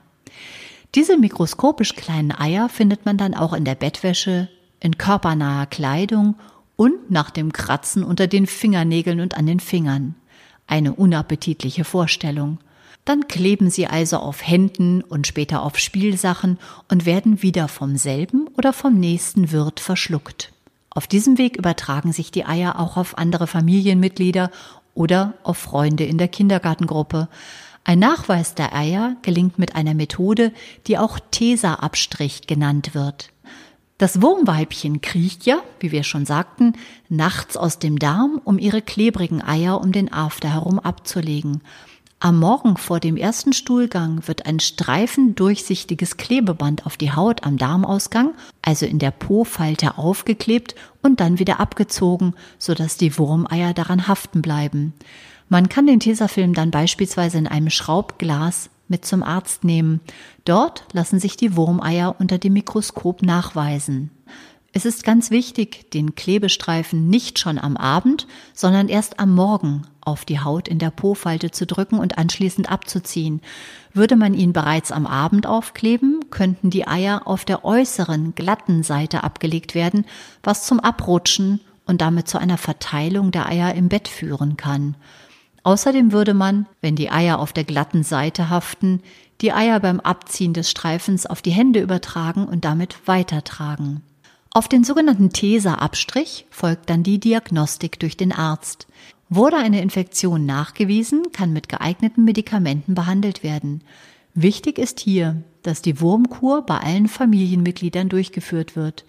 Diese 0.95 1.17
mikroskopisch 1.17 1.95
kleinen 1.95 2.31
Eier 2.31 2.69
findet 2.69 3.05
man 3.05 3.17
dann 3.17 3.35
auch 3.35 3.53
in 3.53 3.65
der 3.65 3.75
Bettwäsche, 3.75 4.49
in 4.79 4.97
körpernaher 4.97 5.67
Kleidung 5.67 6.35
und 6.75 7.11
nach 7.11 7.29
dem 7.29 7.53
Kratzen 7.53 8.03
unter 8.03 8.25
den 8.25 8.47
Fingernägeln 8.47 9.19
und 9.19 9.37
an 9.37 9.45
den 9.45 9.59
Fingern. 9.59 10.15
Eine 10.65 10.93
unappetitliche 10.93 11.83
Vorstellung. 11.83 12.57
Dann 13.05 13.27
kleben 13.27 13.69
sie 13.69 13.87
also 13.87 14.17
auf 14.17 14.45
Händen 14.45 15.01
und 15.01 15.27
später 15.27 15.63
auf 15.63 15.77
Spielsachen 15.77 16.57
und 16.89 17.05
werden 17.05 17.41
wieder 17.41 17.67
vom 17.67 17.95
selben 17.95 18.47
oder 18.57 18.73
vom 18.73 18.99
nächsten 18.99 19.51
Wirt 19.51 19.79
verschluckt. 19.79 20.51
Auf 20.99 21.07
diesem 21.07 21.37
Weg 21.37 21.55
übertragen 21.55 22.11
sich 22.11 22.29
die 22.29 22.45
Eier 22.45 22.77
auch 22.77 22.97
auf 22.97 23.17
andere 23.17 23.47
Familienmitglieder 23.47 24.51
oder 24.93 25.35
auf 25.43 25.57
Freunde 25.57 26.03
in 26.03 26.17
der 26.17 26.27
Kindergartengruppe. 26.27 27.29
Ein 27.85 27.99
Nachweis 27.99 28.53
der 28.53 28.75
Eier 28.75 29.15
gelingt 29.21 29.57
mit 29.57 29.77
einer 29.77 29.93
Methode, 29.93 30.51
die 30.87 30.97
auch 30.97 31.17
Tesa-Abstrich 31.31 32.47
genannt 32.47 32.95
wird. 32.95 33.29
Das 33.97 34.21
Wurmweibchen 34.21 34.99
kriecht 34.99 35.45
ja, 35.45 35.61
wie 35.79 35.93
wir 35.93 36.03
schon 36.03 36.25
sagten, 36.25 36.73
nachts 37.07 37.55
aus 37.55 37.79
dem 37.79 37.97
Darm, 37.97 38.41
um 38.43 38.59
ihre 38.59 38.81
klebrigen 38.81 39.41
Eier 39.41 39.79
um 39.79 39.93
den 39.93 40.11
After 40.11 40.53
herum 40.53 40.79
abzulegen. 40.79 41.61
Am 42.21 42.37
Morgen 42.37 42.75
vor 42.75 42.99
dem 42.99 43.15
ersten 43.15 43.53
Stuhlgang 43.53 44.27
wird 44.27 44.45
ein 44.45 44.59
Streifen 44.59 45.35
durchsichtiges 45.35 46.17
Klebeband 46.17 46.85
auf 46.85 46.97
die 46.97 47.13
Haut 47.13 47.45
am 47.45 47.55
Darmausgang, 47.55 48.33
also 48.61 48.85
in 48.85 48.99
der 48.99 49.11
Po-Falte 49.11 49.97
aufgeklebt 49.97 50.75
und 51.01 51.21
dann 51.21 51.39
wieder 51.39 51.61
abgezogen, 51.61 52.33
sodass 52.57 52.97
die 52.97 53.17
Wurmeier 53.17 53.73
daran 53.73 54.09
haften 54.09 54.41
bleiben. 54.41 54.91
Man 55.47 55.69
kann 55.69 55.87
den 55.87 56.01
Tesafilm 56.01 56.53
dann 56.53 56.71
beispielsweise 56.71 57.37
in 57.37 57.47
einem 57.47 57.69
Schraubglas 57.69 58.69
mit 58.89 59.05
zum 59.05 59.23
Arzt 59.23 59.63
nehmen. 59.63 60.01
Dort 60.43 60.83
lassen 60.91 61.21
sich 61.21 61.37
die 61.37 61.55
Wurmeier 61.55 62.17
unter 62.19 62.37
dem 62.37 62.51
Mikroskop 62.51 63.21
nachweisen. 63.21 64.11
Es 64.71 64.85
ist 64.85 65.03
ganz 65.03 65.31
wichtig, 65.31 65.89
den 65.91 66.13
Klebestreifen 66.13 67.09
nicht 67.09 67.39
schon 67.39 67.57
am 67.57 67.75
Abend, 67.75 68.27
sondern 68.53 68.87
erst 68.87 69.19
am 69.19 69.33
Morgen 69.33 69.87
auf 70.01 70.25
die 70.25 70.39
Haut 70.39 70.67
in 70.67 70.77
der 70.77 70.91
Po-Falte 70.91 71.49
zu 71.49 71.65
drücken 71.65 71.97
und 71.97 72.19
anschließend 72.19 72.71
abzuziehen. 72.71 73.41
Würde 73.93 74.15
man 74.15 74.35
ihn 74.35 74.53
bereits 74.53 74.91
am 74.91 75.07
Abend 75.07 75.47
aufkleben, 75.47 76.19
könnten 76.29 76.69
die 76.69 76.87
Eier 76.87 77.23
auf 77.25 77.45
der 77.45 77.65
äußeren, 77.65 78.35
glatten 78.35 78.83
Seite 78.83 79.23
abgelegt 79.23 79.73
werden, 79.73 80.05
was 80.43 80.65
zum 80.65 80.79
Abrutschen 80.79 81.61
und 81.87 82.01
damit 82.01 82.27
zu 82.27 82.37
einer 82.37 82.59
Verteilung 82.59 83.31
der 83.31 83.47
Eier 83.47 83.73
im 83.73 83.89
Bett 83.89 84.07
führen 84.07 84.55
kann. 84.55 84.95
Außerdem 85.63 86.11
würde 86.11 86.35
man, 86.35 86.67
wenn 86.81 86.95
die 86.95 87.09
Eier 87.09 87.39
auf 87.39 87.53
der 87.53 87.63
glatten 87.63 88.03
Seite 88.03 88.49
haften, 88.49 89.01
die 89.41 89.51
Eier 89.51 89.79
beim 89.79 89.99
Abziehen 89.99 90.53
des 90.53 90.69
Streifens 90.69 91.25
auf 91.25 91.41
die 91.41 91.51
Hände 91.51 91.79
übertragen 91.79 92.45
und 92.45 92.65
damit 92.65 93.07
weitertragen. 93.07 94.03
Auf 94.59 94.67
den 94.67 94.83
sogenannten 94.83 95.29
TESA-Abstrich 95.29 96.45
folgt 96.49 96.89
dann 96.89 97.01
die 97.01 97.17
Diagnostik 97.17 97.97
durch 97.97 98.17
den 98.17 98.33
Arzt. 98.33 98.87
Wurde 99.29 99.55
eine 99.55 99.81
Infektion 99.81 100.45
nachgewiesen, 100.45 101.31
kann 101.31 101.53
mit 101.53 101.69
geeigneten 101.69 102.25
Medikamenten 102.25 102.93
behandelt 102.93 103.41
werden. 103.41 103.85
Wichtig 104.33 104.77
ist 104.77 104.99
hier, 104.99 105.43
dass 105.63 105.81
die 105.81 106.01
Wurmkur 106.01 106.65
bei 106.65 106.77
allen 106.77 107.07
Familienmitgliedern 107.07 108.09
durchgeführt 108.09 108.75
wird. 108.75 109.05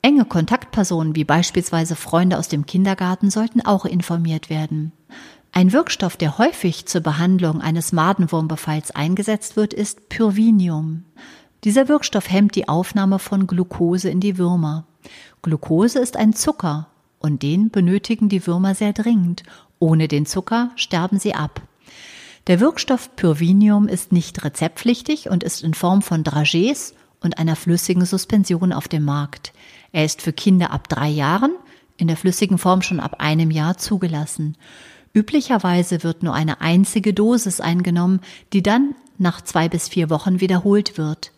Enge 0.00 0.26
Kontaktpersonen 0.26 1.16
wie 1.16 1.24
beispielsweise 1.24 1.96
Freunde 1.96 2.38
aus 2.38 2.46
dem 2.46 2.64
Kindergarten 2.64 3.30
sollten 3.30 3.62
auch 3.62 3.86
informiert 3.86 4.48
werden. 4.48 4.92
Ein 5.50 5.72
Wirkstoff, 5.72 6.16
der 6.16 6.38
häufig 6.38 6.86
zur 6.86 7.00
Behandlung 7.00 7.60
eines 7.60 7.90
Madenwurmbefalls 7.90 8.92
eingesetzt 8.92 9.56
wird, 9.56 9.74
ist 9.74 10.08
Pyrvinium. 10.08 11.02
Dieser 11.64 11.88
Wirkstoff 11.88 12.30
hemmt 12.30 12.56
die 12.56 12.68
Aufnahme 12.68 13.18
von 13.18 13.46
Glucose 13.46 14.10
in 14.10 14.20
die 14.20 14.36
Würmer. 14.36 14.84
Glucose 15.40 15.98
ist 15.98 16.16
ein 16.16 16.34
Zucker 16.34 16.88
und 17.18 17.42
den 17.42 17.70
benötigen 17.70 18.28
die 18.28 18.46
Würmer 18.46 18.74
sehr 18.74 18.92
dringend. 18.92 19.44
Ohne 19.78 20.06
den 20.06 20.26
Zucker 20.26 20.72
sterben 20.76 21.18
sie 21.18 21.34
ab. 21.34 21.62
Der 22.48 22.60
Wirkstoff 22.60 23.16
Pyrvinium 23.16 23.88
ist 23.88 24.12
nicht 24.12 24.44
rezeptpflichtig 24.44 25.30
und 25.30 25.42
ist 25.42 25.62
in 25.62 25.72
Form 25.72 26.02
von 26.02 26.22
Dragees 26.22 26.94
und 27.22 27.38
einer 27.38 27.56
flüssigen 27.56 28.04
Suspension 28.04 28.74
auf 28.74 28.86
dem 28.86 29.06
Markt. 29.06 29.54
Er 29.92 30.04
ist 30.04 30.20
für 30.20 30.34
Kinder 30.34 30.70
ab 30.70 30.90
drei 30.90 31.08
Jahren, 31.08 31.52
in 31.96 32.08
der 32.08 32.18
flüssigen 32.18 32.58
Form 32.58 32.82
schon 32.82 33.00
ab 33.00 33.20
einem 33.20 33.50
Jahr 33.50 33.78
zugelassen. 33.78 34.58
Üblicherweise 35.14 36.02
wird 36.02 36.22
nur 36.22 36.34
eine 36.34 36.60
einzige 36.60 37.14
Dosis 37.14 37.60
eingenommen, 37.60 38.20
die 38.52 38.62
dann 38.62 38.94
nach 39.16 39.40
zwei 39.40 39.70
bis 39.70 39.88
vier 39.88 40.10
Wochen 40.10 40.40
wiederholt 40.40 40.98
wird. 40.98 41.32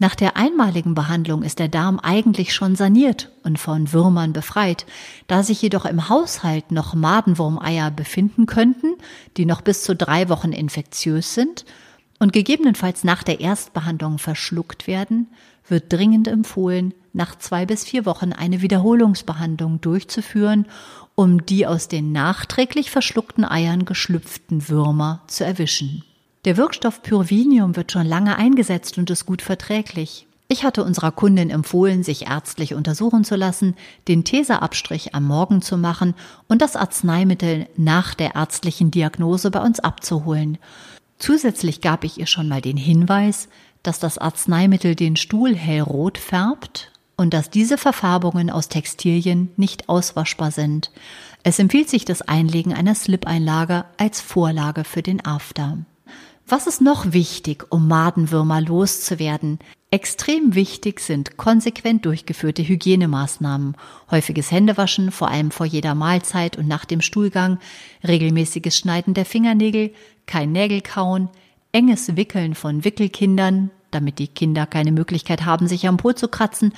Nach 0.00 0.14
der 0.14 0.36
einmaligen 0.36 0.94
Behandlung 0.94 1.42
ist 1.42 1.58
der 1.58 1.66
Darm 1.66 1.98
eigentlich 1.98 2.54
schon 2.54 2.76
saniert 2.76 3.32
und 3.42 3.58
von 3.58 3.92
Würmern 3.92 4.32
befreit. 4.32 4.86
Da 5.26 5.42
sich 5.42 5.60
jedoch 5.60 5.84
im 5.84 6.08
Haushalt 6.08 6.70
noch 6.70 6.94
Madenwurmeier 6.94 7.90
befinden 7.90 8.46
könnten, 8.46 8.94
die 9.36 9.44
noch 9.44 9.60
bis 9.60 9.82
zu 9.82 9.96
drei 9.96 10.28
Wochen 10.28 10.52
infektiös 10.52 11.34
sind 11.34 11.64
und 12.20 12.32
gegebenenfalls 12.32 13.02
nach 13.02 13.24
der 13.24 13.40
Erstbehandlung 13.40 14.18
verschluckt 14.18 14.86
werden, 14.86 15.28
wird 15.66 15.92
dringend 15.92 16.28
empfohlen, 16.28 16.94
nach 17.12 17.36
zwei 17.36 17.66
bis 17.66 17.84
vier 17.84 18.06
Wochen 18.06 18.32
eine 18.32 18.62
Wiederholungsbehandlung 18.62 19.80
durchzuführen, 19.80 20.66
um 21.16 21.44
die 21.44 21.66
aus 21.66 21.88
den 21.88 22.12
nachträglich 22.12 22.92
verschluckten 22.92 23.44
Eiern 23.44 23.84
geschlüpften 23.84 24.68
Würmer 24.68 25.22
zu 25.26 25.44
erwischen. 25.44 26.04
Der 26.44 26.56
Wirkstoff 26.56 27.02
Pyrvinium 27.02 27.74
wird 27.74 27.92
schon 27.92 28.06
lange 28.06 28.36
eingesetzt 28.36 28.96
und 28.96 29.10
ist 29.10 29.26
gut 29.26 29.42
verträglich. 29.42 30.26
Ich 30.50 30.64
hatte 30.64 30.82
unserer 30.82 31.12
Kundin 31.12 31.50
empfohlen, 31.50 32.02
sich 32.02 32.26
ärztlich 32.28 32.74
untersuchen 32.74 33.24
zu 33.24 33.36
lassen, 33.36 33.74
den 34.06 34.24
Teserabstrich 34.24 35.14
am 35.14 35.24
Morgen 35.24 35.60
zu 35.60 35.76
machen 35.76 36.14
und 36.46 36.62
das 36.62 36.74
Arzneimittel 36.74 37.66
nach 37.76 38.14
der 38.14 38.34
ärztlichen 38.34 38.90
Diagnose 38.90 39.50
bei 39.50 39.60
uns 39.60 39.78
abzuholen. 39.80 40.56
Zusätzlich 41.18 41.82
gab 41.82 42.04
ich 42.04 42.18
ihr 42.18 42.26
schon 42.26 42.48
mal 42.48 42.62
den 42.62 42.78
Hinweis, 42.78 43.48
dass 43.82 43.98
das 43.98 44.16
Arzneimittel 44.16 44.94
den 44.94 45.16
Stuhl 45.16 45.54
hellrot 45.54 46.16
färbt 46.16 46.92
und 47.16 47.34
dass 47.34 47.50
diese 47.50 47.76
Verfärbungen 47.76 48.48
aus 48.48 48.68
Textilien 48.68 49.50
nicht 49.56 49.88
auswaschbar 49.88 50.52
sind. 50.52 50.92
Es 51.42 51.58
empfiehlt 51.58 51.90
sich 51.90 52.04
das 52.06 52.22
Einlegen 52.22 52.72
einer 52.72 52.94
Slip-Einlage 52.94 53.84
als 53.98 54.20
Vorlage 54.20 54.84
für 54.84 55.02
den 55.02 55.24
After. 55.26 55.78
Was 56.50 56.66
ist 56.66 56.80
noch 56.80 57.12
wichtig, 57.12 57.66
um 57.68 57.88
Madenwürmer 57.88 58.62
loszuwerden? 58.62 59.58
Extrem 59.90 60.54
wichtig 60.54 61.00
sind 61.00 61.36
konsequent 61.36 62.06
durchgeführte 62.06 62.66
Hygienemaßnahmen, 62.66 63.76
häufiges 64.10 64.50
Händewaschen, 64.50 65.10
vor 65.10 65.28
allem 65.28 65.50
vor 65.50 65.66
jeder 65.66 65.94
Mahlzeit 65.94 66.56
und 66.56 66.66
nach 66.66 66.86
dem 66.86 67.02
Stuhlgang, 67.02 67.58
regelmäßiges 68.06 68.78
Schneiden 68.78 69.12
der 69.12 69.26
Fingernägel, 69.26 69.92
kein 70.24 70.52
Nägelkauen, 70.52 71.28
enges 71.72 72.16
Wickeln 72.16 72.54
von 72.54 72.82
Wickelkindern, 72.82 73.68
damit 73.90 74.18
die 74.18 74.28
Kinder 74.28 74.64
keine 74.64 74.92
Möglichkeit 74.92 75.44
haben, 75.44 75.68
sich 75.68 75.86
am 75.86 75.98
Po 75.98 76.14
zu 76.14 76.28
kratzen, 76.28 76.72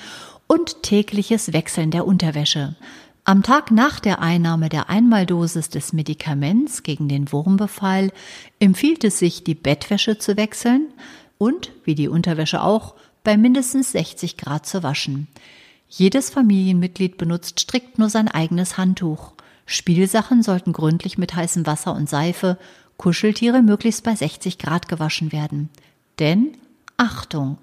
und 0.47 0.83
tägliches 0.83 1.53
Wechseln 1.53 1.91
der 1.91 2.05
Unterwäsche. 2.05 2.75
Am 3.23 3.43
Tag 3.43 3.69
nach 3.69 3.99
der 3.99 4.19
Einnahme 4.19 4.67
der 4.67 4.89
Einmaldosis 4.89 5.69
des 5.69 5.93
Medikaments 5.93 6.81
gegen 6.81 7.07
den 7.07 7.31
Wurmbefall 7.31 8.11
empfiehlt 8.59 9.03
es 9.03 9.19
sich, 9.19 9.43
die 9.43 9.53
Bettwäsche 9.53 10.17
zu 10.17 10.37
wechseln 10.37 10.87
und, 11.37 11.71
wie 11.83 11.93
die 11.93 12.07
Unterwäsche 12.07 12.63
auch, 12.63 12.95
bei 13.23 13.37
mindestens 13.37 13.91
60 13.91 14.37
Grad 14.37 14.65
zu 14.65 14.81
waschen. 14.81 15.27
Jedes 15.87 16.31
Familienmitglied 16.31 17.17
benutzt 17.17 17.59
strikt 17.59 17.99
nur 17.99 18.09
sein 18.09 18.27
eigenes 18.27 18.77
Handtuch. 18.77 19.33
Spielsachen 19.67 20.41
sollten 20.41 20.73
gründlich 20.73 21.19
mit 21.19 21.35
heißem 21.35 21.67
Wasser 21.67 21.93
und 21.93 22.09
Seife, 22.09 22.57
Kuscheltiere 22.97 23.61
möglichst 23.61 24.03
bei 24.03 24.15
60 24.15 24.57
Grad 24.57 24.87
gewaschen 24.87 25.31
werden. 25.31 25.69
Denn, 26.17 26.57
Achtung, 26.97 27.59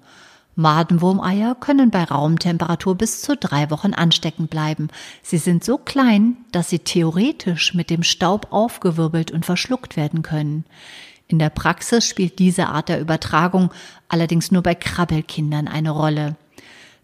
Madenwurmeier 0.59 1.55
können 1.55 1.89
bei 1.89 2.03
Raumtemperatur 2.03 2.95
bis 2.95 3.21
zu 3.21 3.37
drei 3.37 3.71
Wochen 3.71 3.93
ansteckend 3.93 4.49
bleiben. 4.49 4.89
Sie 5.23 5.37
sind 5.37 5.63
so 5.63 5.77
klein, 5.77 6.37
dass 6.51 6.69
sie 6.69 6.79
theoretisch 6.79 7.73
mit 7.73 7.89
dem 7.89 8.03
Staub 8.03 8.47
aufgewirbelt 8.51 9.31
und 9.31 9.45
verschluckt 9.45 9.95
werden 9.95 10.21
können. 10.21 10.65
In 11.27 11.39
der 11.39 11.49
Praxis 11.49 12.05
spielt 12.05 12.39
diese 12.39 12.67
Art 12.67 12.89
der 12.89 12.99
Übertragung 12.99 13.71
allerdings 14.09 14.51
nur 14.51 14.61
bei 14.61 14.75
Krabbelkindern 14.75 15.67
eine 15.67 15.91
Rolle. 15.91 16.35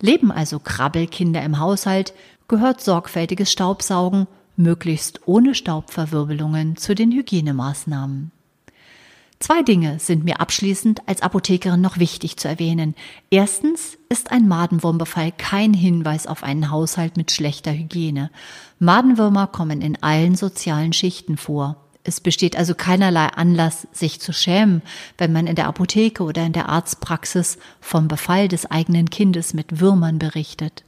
Leben 0.02 0.32
also 0.32 0.60
Krabbelkinder 0.60 1.42
im 1.42 1.60
Haushalt, 1.60 2.14
gehört 2.50 2.82
sorgfältiges 2.82 3.52
Staubsaugen, 3.52 4.28
möglichst 4.58 5.22
ohne 5.28 5.56
Staubverwirbelungen, 5.56 6.76
zu 6.76 6.94
den 6.94 7.12
Hygienemaßnahmen. 7.12 8.32
Zwei 9.46 9.62
Dinge 9.62 10.00
sind 10.00 10.24
mir 10.24 10.42
abschließend 10.42 11.08
als 11.08 11.22
Apothekerin 11.22 11.80
noch 11.80 12.00
wichtig 12.00 12.38
zu 12.38 12.48
erwähnen. 12.48 12.96
Erstens 13.30 13.96
ist 14.10 14.32
ein 14.32 14.48
Madenwurmbefall 14.48 15.32
kein 15.32 15.72
Hinweis 15.72 16.26
auf 16.26 16.42
einen 16.42 16.72
Haushalt 16.72 17.16
mit 17.16 17.32
schlechter 17.32 17.72
Hygiene. 17.72 18.32
Madenwürmer 18.80 19.46
kommen 19.46 19.82
in 19.84 20.02
allen 20.02 20.36
sozialen 20.36 20.94
Schichten 20.94 21.38
vor. 21.38 21.76
Es 22.04 22.22
besteht 22.22 22.58
also 22.58 22.74
keinerlei 22.74 23.28
Anlass, 23.28 23.88
sich 23.92 24.20
zu 24.20 24.34
schämen, 24.34 24.82
wenn 25.20 25.32
man 25.32 25.46
in 25.46 25.56
der 25.56 25.68
Apotheke 25.68 26.24
oder 26.24 26.44
in 26.44 26.54
der 26.54 26.68
Arztpraxis 26.68 27.60
vom 27.80 28.08
Befall 28.08 28.48
des 28.48 28.66
eigenen 28.72 29.12
Kindes 29.12 29.54
mit 29.54 29.80
Würmern 29.80 30.18
berichtet. 30.18 30.84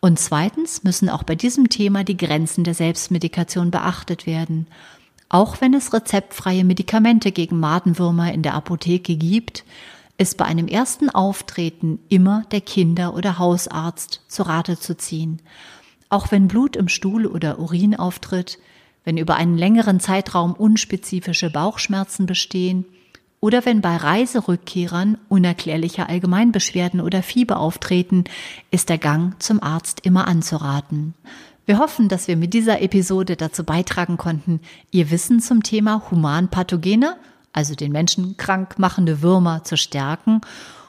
Und 0.00 0.18
zweitens 0.18 0.84
müssen 0.84 1.08
auch 1.08 1.22
bei 1.22 1.36
diesem 1.36 1.70
Thema 1.70 2.04
die 2.04 2.18
Grenzen 2.18 2.64
der 2.64 2.74
Selbstmedikation 2.74 3.70
beachtet 3.70 4.26
werden. 4.26 4.66
Auch 5.28 5.60
wenn 5.60 5.74
es 5.74 5.92
rezeptfreie 5.92 6.64
Medikamente 6.64 7.32
gegen 7.32 7.60
Madenwürmer 7.60 8.32
in 8.32 8.42
der 8.42 8.54
Apotheke 8.54 9.16
gibt, 9.16 9.64
ist 10.16 10.36
bei 10.36 10.44
einem 10.44 10.66
ersten 10.66 11.10
Auftreten 11.10 12.00
immer 12.08 12.44
der 12.50 12.60
Kinder- 12.60 13.14
oder 13.14 13.38
Hausarzt 13.38 14.22
zu 14.26 14.42
Rate 14.42 14.78
zu 14.78 14.96
ziehen. 14.96 15.40
Auch 16.08 16.32
wenn 16.32 16.48
Blut 16.48 16.76
im 16.76 16.88
Stuhl 16.88 17.26
oder 17.26 17.58
Urin 17.58 17.94
auftritt, 17.94 18.58
wenn 19.04 19.16
über 19.16 19.36
einen 19.36 19.56
längeren 19.56 20.00
Zeitraum 20.00 20.54
unspezifische 20.54 21.50
Bauchschmerzen 21.50 22.26
bestehen 22.26 22.84
oder 23.40 23.64
wenn 23.64 23.80
bei 23.80 23.96
Reiserückkehrern 23.96 25.18
unerklärliche 25.28 26.08
Allgemeinbeschwerden 26.08 27.00
oder 27.00 27.22
Fieber 27.22 27.58
auftreten, 27.58 28.24
ist 28.70 28.88
der 28.88 28.98
Gang 28.98 29.40
zum 29.40 29.62
Arzt 29.62 30.00
immer 30.04 30.26
anzuraten. 30.26 31.14
Wir 31.68 31.78
hoffen, 31.78 32.08
dass 32.08 32.28
wir 32.28 32.38
mit 32.38 32.54
dieser 32.54 32.80
Episode 32.80 33.36
dazu 33.36 33.62
beitragen 33.62 34.16
konnten, 34.16 34.60
Ihr 34.90 35.10
Wissen 35.10 35.38
zum 35.38 35.62
Thema 35.62 36.10
Humanpathogene, 36.10 37.18
also 37.52 37.74
den 37.74 37.92
Menschen 37.92 38.38
krank 38.38 38.78
machende 38.78 39.20
Würmer, 39.20 39.64
zu 39.64 39.76
stärken 39.76 40.40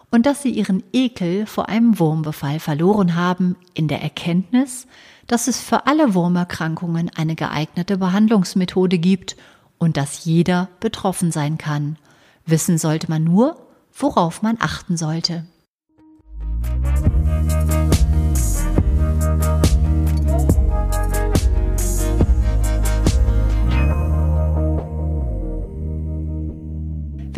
und 0.10 0.26
dass 0.26 0.42
Sie 0.42 0.52
Ihren 0.52 0.82
Ekel 0.94 1.46
vor 1.48 1.68
einem 1.68 2.00
Wurmbefall 2.00 2.62
verloren 2.62 3.16
haben 3.16 3.58
in 3.74 3.90
der 3.90 4.02
Erkenntnis, 4.02 4.88
dass 5.28 5.50
es 5.50 5.60
für 5.60 5.86
alle 5.86 6.14
Wurmerkrankungen 6.14 7.12
eine 7.14 7.36
geeignete 7.36 7.98
Behandlungsmethode 7.98 9.00
gibt 9.00 9.36
und 9.80 9.98
dass 9.98 10.24
jeder 10.24 10.70
betroffen 10.80 11.34
sein 11.34 11.58
kann. 11.58 11.98
Wissen 12.46 12.78
sollte 12.78 13.10
man 13.10 13.26
nur, 13.26 13.68
worauf 13.92 14.42
man 14.42 14.56
achten 14.62 14.96
sollte. 14.96 15.46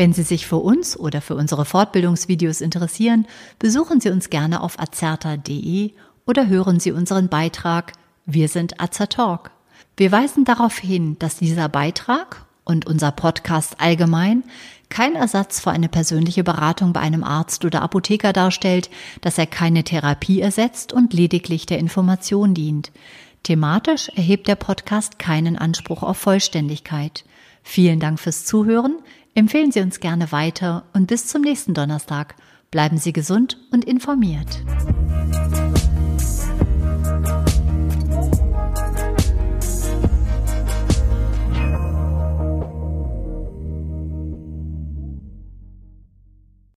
Wenn 0.01 0.13
Sie 0.13 0.23
sich 0.23 0.47
für 0.47 0.57
uns 0.57 0.99
oder 0.99 1.21
für 1.21 1.35
unsere 1.35 1.63
Fortbildungsvideos 1.63 2.61
interessieren, 2.61 3.27
besuchen 3.59 4.01
Sie 4.01 4.09
uns 4.09 4.31
gerne 4.31 4.61
auf 4.61 4.79
azerta.de 4.79 5.91
oder 6.25 6.47
hören 6.47 6.79
Sie 6.79 6.91
unseren 6.91 7.27
Beitrag 7.27 7.93
Wir 8.25 8.47
sind 8.47 8.81
Azertalk. 8.81 9.51
Wir 9.95 10.11
weisen 10.11 10.43
darauf 10.43 10.79
hin, 10.79 11.17
dass 11.19 11.35
dieser 11.37 11.69
Beitrag 11.69 12.47
und 12.63 12.87
unser 12.87 13.11
Podcast 13.11 13.79
allgemein 13.79 14.43
kein 14.89 15.13
Ersatz 15.13 15.59
für 15.59 15.69
eine 15.69 15.87
persönliche 15.87 16.43
Beratung 16.43 16.93
bei 16.93 17.01
einem 17.01 17.23
Arzt 17.23 17.63
oder 17.63 17.83
Apotheker 17.83 18.33
darstellt, 18.33 18.89
dass 19.21 19.37
er 19.37 19.45
keine 19.45 19.83
Therapie 19.83 20.41
ersetzt 20.41 20.93
und 20.93 21.13
lediglich 21.13 21.67
der 21.67 21.77
Information 21.77 22.55
dient. 22.55 22.91
Thematisch 23.43 24.09
erhebt 24.15 24.47
der 24.47 24.55
Podcast 24.55 25.19
keinen 25.19 25.59
Anspruch 25.59 26.01
auf 26.01 26.17
Vollständigkeit. 26.17 27.23
Vielen 27.63 27.99
Dank 27.99 28.19
fürs 28.19 28.45
Zuhören, 28.45 28.97
empfehlen 29.36 29.72
Sie 29.72 29.82
uns 29.82 30.00
gerne 30.00 30.32
weiter 30.32 30.84
und 30.94 31.08
bis 31.08 31.28
zum 31.28 31.41
nächsten 31.41 31.74
Donnerstag. 31.74 32.36
Bleiben 32.72 32.98
Sie 32.98 33.13
gesund 33.13 33.58
und 33.72 33.86
informiert. 33.86 34.63